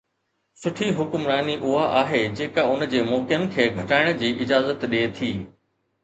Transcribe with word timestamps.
سٺي 0.59 0.85
حڪمراني 0.99 1.57
اها 1.71 1.83
آهي 1.99 2.21
جيڪا 2.39 2.63
ان 2.69 2.85
جي 2.93 3.01
موقعن 3.09 3.45
کي 3.57 3.67
گهٽائڻ 3.75 4.09
جي 4.23 4.31
اجازت 4.47 4.87
ڏئي 4.95 5.05
ٿي. 5.21 5.29